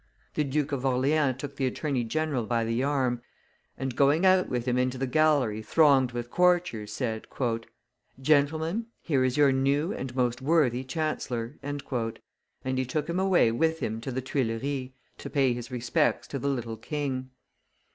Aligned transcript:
The 0.33 0.43
Duke 0.43 0.71
of 0.71 0.83
Orleans 0.83 1.35
took 1.37 1.57
the 1.57 1.67
attorney 1.67 2.03
general 2.03 2.47
by 2.47 2.63
the 2.63 2.81
arm 2.81 3.21
and, 3.77 3.95
going 3.95 4.25
out 4.25 4.49
with 4.49 4.67
him 4.67 4.75
into 4.79 4.97
the 4.97 5.05
gallery 5.05 5.61
thronged 5.61 6.11
with 6.11 6.31
courtiers, 6.31 6.91
said, 6.91 7.27
"Gentlemen, 8.19 8.87
here 9.03 9.23
is 9.23 9.37
your 9.37 9.51
new 9.51 9.93
and 9.93 10.15
most 10.15 10.41
worthy 10.41 10.83
chancellor!" 10.83 11.55
and 11.61 11.83
he 12.79 12.83
took 12.83 13.07
him 13.07 13.19
away 13.19 13.51
with 13.51 13.79
him 13.79 14.01
to 14.01 14.11
the 14.11 14.21
Tuileries, 14.23 14.89
to 15.19 15.29
pay 15.29 15.53
his 15.53 15.69
respects 15.69 16.27
to 16.29 16.39
the 16.39 16.49
little 16.49 16.77
king. 16.77 17.29